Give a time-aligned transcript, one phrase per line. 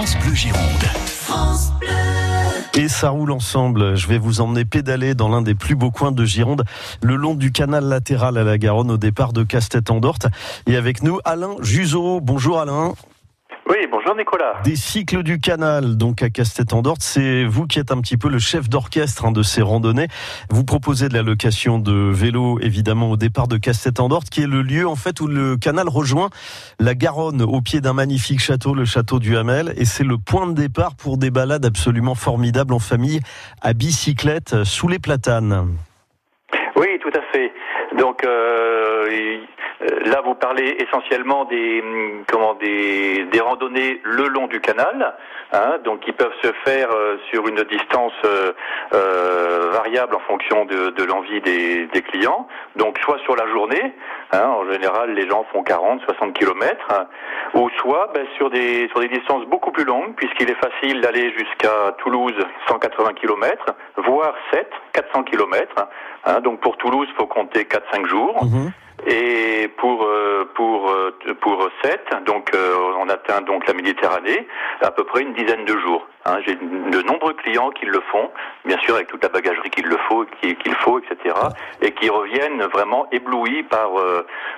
[0.00, 0.82] France Bleu Gironde.
[1.04, 1.90] France Bleu.
[2.72, 3.96] Et ça roule ensemble.
[3.96, 6.64] Je vais vous emmener pédaler dans l'un des plus beaux coins de Gironde,
[7.02, 10.28] le long du canal latéral à la Garonne au départ de Castet-en-Dorte.
[10.66, 12.22] Et avec nous, Alain Juseau.
[12.22, 12.94] Bonjour Alain.
[13.70, 14.54] Oui, bonjour Nicolas.
[14.64, 18.40] Des cycles du canal, donc à Castet-en-Dorte, c'est vous qui êtes un petit peu le
[18.40, 20.08] chef d'orchestre hein, de ces randonnées.
[20.50, 24.62] Vous proposez de la location de vélos, évidemment, au départ de Castet-en-Dorte, qui est le
[24.62, 26.30] lieu en fait où le canal rejoint
[26.80, 30.48] la Garonne au pied d'un magnifique château, le château du Hamel, et c'est le point
[30.48, 33.20] de départ pour des balades absolument formidables en famille
[33.62, 35.76] à bicyclette sous les platanes.
[36.74, 37.52] Oui, tout à fait.
[37.96, 39.38] Donc euh,
[39.80, 45.14] là, vous parlez essentiellement des hum, comment des, des randonnées le long du canal,
[45.52, 48.52] hein, donc qui peuvent se faire euh, sur une distance euh,
[48.94, 52.48] euh, variable en fonction de, de l'envie des, clients.
[52.76, 53.92] Donc soit sur la journée,
[54.32, 57.06] hein, en général les gens font 40, 60 kilomètres,
[57.54, 61.30] ou soit ben, sur des sur des distances beaucoup plus longues, puisqu'il est facile d'aller
[61.36, 62.34] jusqu'à Toulouse
[62.68, 65.86] 180 kilomètres, voire 7, 400 kilomètres.
[66.24, 68.44] Hein, donc pour Toulouse, faut compter 4-5 jours.
[68.44, 68.72] Mhm.
[69.06, 74.46] Et pour euh, pour euh, pour 7, donc euh, on atteint donc la Méditerranée
[74.82, 76.06] à peu près une dizaine de jours.
[76.26, 77.00] Hein, de
[77.32, 78.30] clients qui le font,
[78.66, 81.34] bien sûr avec toute la bagagerie qu'il le faut, qu'il faut, etc.
[81.82, 83.90] Et qui reviennent vraiment éblouis par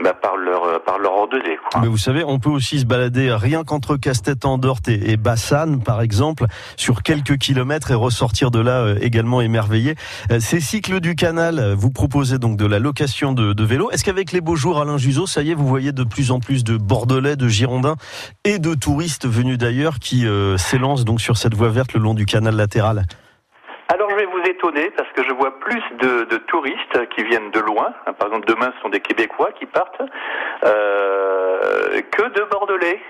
[0.00, 1.58] bah, par leur par leur randonnée.
[1.80, 6.00] Mais vous savez, on peut aussi se balader rien qu'entre Castet-en-Dorte et, et Bassane, par
[6.00, 9.94] exemple, sur quelques kilomètres et ressortir de là également émerveillé.
[10.38, 13.90] Ces cycles du canal, vous proposez donc de la location de, de vélos.
[13.90, 16.40] Est-ce qu'avec les beaux jours, Alain Juseau, ça y est, vous voyez de plus en
[16.40, 17.96] plus de Bordelais, de Girondins
[18.44, 22.14] et de touristes venus d'ailleurs qui euh, s'élancent donc sur cette voie verte le long
[22.14, 22.53] du canal
[23.92, 27.60] Alors je vais vous étonner parce que je vois plus de, touristes qui viennent de
[27.60, 27.92] loin.
[28.18, 30.02] Par exemple, demain, ce sont des Québécois qui partent
[30.64, 33.00] euh, que de Bordelais.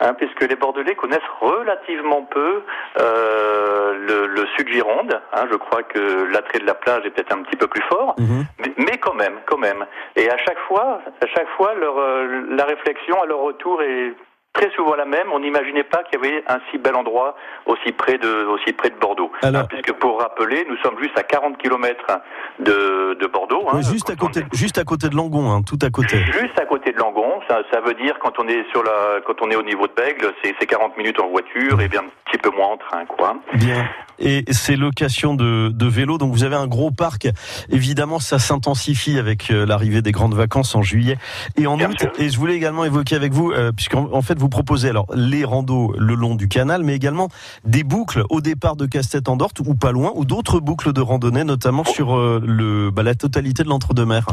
[0.00, 2.62] Hein, puisque les Bordelais connaissent relativement peu
[3.00, 5.20] euh, le, le, sud Gironde.
[5.32, 8.14] Hein, je crois que l'attrait de la plage est peut-être un petit peu plus fort,
[8.16, 8.44] mhm.
[8.76, 9.84] mais, quand même, quand même.
[10.14, 14.14] Et à chaque fois, à chaque fois, leur, euh, la réflexion à leur retour est
[14.52, 15.28] très souvent la même.
[15.32, 17.36] On n'imaginait pas qu'il y avait un si bel endroit
[17.66, 19.30] aussi près de, aussi près de Bordeaux.
[19.42, 22.20] Alors, puisque pour rappeler, nous sommes juste à 40 km
[22.58, 23.66] de, de Bordeaux.
[23.70, 26.18] Hein, juste, à côté, juste à côté de Langon, hein, tout à côté.
[26.18, 26.67] Juste à côté
[26.98, 27.40] de Langon.
[27.48, 29.92] Ça, ça veut dire quand on est sur la, quand on est au niveau de
[29.92, 33.36] Bègle, c'est 40 minutes en voiture et bien un petit peu moins en train, quoi.
[33.54, 33.88] Bien
[34.18, 36.18] et ces locations de, de vélos.
[36.18, 37.28] Donc vous avez un gros parc.
[37.70, 41.16] Évidemment, ça s'intensifie avec euh, l'arrivée des grandes vacances en juillet
[41.56, 42.06] et en août.
[42.18, 45.44] Et je voulais également évoquer avec vous, euh, puisqu'en en fait vous proposez alors les
[45.44, 47.28] randos le long du canal, mais également
[47.64, 51.84] des boucles au départ de Castet-en-Dorte ou pas loin, ou d'autres boucles de randonnée, notamment
[51.84, 54.26] sur euh, le bah, la totalité de l'entre-deux-mers.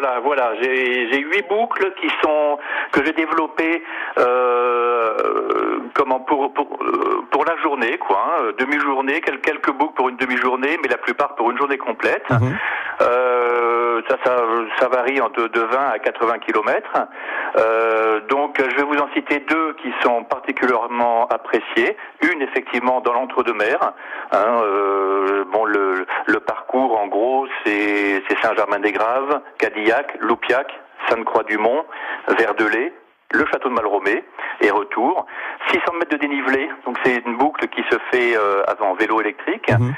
[0.00, 0.52] Voilà, voilà.
[0.62, 2.58] J'ai huit boucles qui sont
[2.92, 3.82] que j'ai développées
[4.18, 6.78] euh, comment pour, pour
[7.30, 8.18] pour la journée, quoi.
[8.18, 8.52] Hein.
[8.58, 12.28] Demi-journée, quelques boucles pour une demi-journée, mais la plupart pour une journée complète.
[12.30, 12.56] Mhm.
[13.02, 13.39] Euh,
[14.08, 14.36] ça, ça,
[14.78, 17.06] ça, varie entre de 20 à 80 kilomètres.
[17.56, 21.96] Euh, donc, je vais vous en citer deux qui sont particulièrement appréciées.
[22.22, 23.92] Une, effectivement, dans l'entre-deux-mer.
[24.32, 30.72] Hein, euh, bon, le, le parcours, en gros, c'est Saint-Germain-des-Graves, Cadillac, Loupiac,
[31.08, 31.84] Sainte-Croix-du-Mont,
[32.38, 32.92] Verdelais,
[33.32, 34.24] le château de Malromé
[34.60, 35.26] et retour.
[35.68, 39.70] 600 mètres de dénivelé, donc c'est une boucle qui se fait euh, avant vélo électrique.
[39.70, 39.94] Mhm.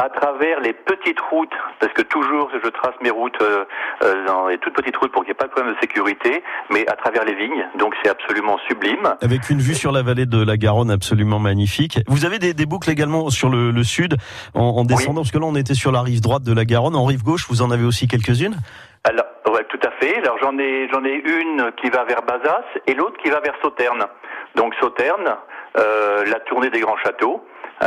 [0.00, 3.64] À travers les petites routes, parce que toujours je trace mes routes euh,
[4.04, 6.44] euh, dans les toutes petites routes pour qu'il n'y ait pas de problème de sécurité,
[6.70, 9.16] mais à travers les vignes, donc c'est absolument sublime.
[9.20, 11.98] Avec une vue sur la vallée de la Garonne absolument magnifique.
[12.06, 14.14] Vous avez des, des boucles également sur le, le sud
[14.54, 16.94] en, en descendant, parce que là on était sur la rive droite de la Garonne,
[16.94, 18.56] en rive gauche, vous en avez aussi quelques-unes?
[19.02, 20.18] Alors, ouais, tout à fait.
[20.18, 23.54] Alors j'en ai j'en ai une qui va vers Bazas et l'autre qui va vers
[23.62, 24.06] Sauterne.
[24.54, 25.36] Donc Sauterne,
[25.76, 27.42] euh, la tournée des grands châteaux.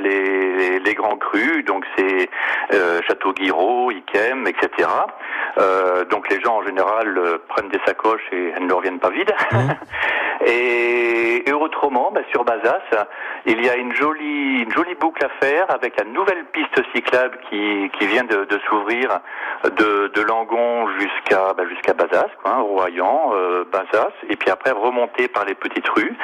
[0.00, 2.30] Les, les, grands crus, donc c'est
[2.72, 4.88] euh, Château Guiraud, Iquem, etc.
[5.58, 9.10] Euh, donc les gens en général euh, prennent des sacoches et elles ne reviennent pas
[9.10, 9.34] vides.
[9.52, 9.56] Mmh.
[10.46, 10.83] et,
[11.94, 13.06] bah, sur Bazas,
[13.46, 17.38] il y a une jolie, une jolie boucle à faire avec la nouvelle piste cyclable
[17.48, 19.20] qui, vient de, s'ouvrir
[19.64, 21.64] de, Langon jusqu'à bah,
[21.94, 26.16] Bazas, hein, Royan, euh, Bazas, et puis après remonter par les petites rues.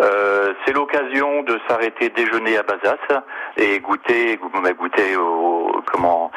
[0.00, 3.22] Euh, c'est l'occasion de s'arrêter déjeuner à Bazas
[3.56, 5.61] et goûter, goûter au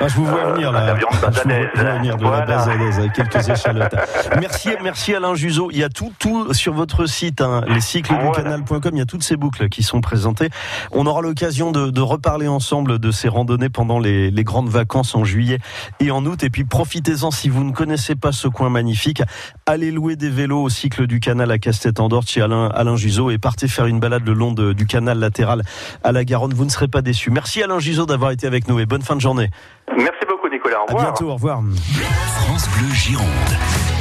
[0.00, 0.86] ah, je vous vois venir là.
[0.86, 2.20] La viande
[2.62, 3.94] avec quelques échalotes.
[4.40, 5.70] merci, merci Alain Juzo.
[5.70, 8.90] Il y a tout, tout sur votre site, hein, les cycles du canal.com.
[8.92, 10.50] Il y a toutes ces boucles qui sont présentées.
[10.90, 15.58] On aura l'occasion de, reparler ensemble de ces randonnées pendant les, grandes vacances en juillet
[16.00, 16.42] et en août.
[16.42, 19.22] Et puis profitez-en si vous ne connaissez pas ce coin magnifique.
[19.66, 23.38] Allez louer des vélos au cycle du canal à Castet-en-Dort chez Alain, Alain Juzo et
[23.38, 25.62] partez faire une balade le long du canal latéral
[26.02, 26.54] à la Garonne.
[26.54, 27.30] Vous ne serez pas déçus.
[27.30, 29.48] Merci Alain Juzo d'avoir été avec nous et bonne fin de journée.
[29.96, 30.82] Merci beaucoup Nicolas.
[30.82, 31.02] Au revoir.
[31.02, 31.60] À bientôt, au revoir.
[32.34, 33.91] France Bleu Gironde.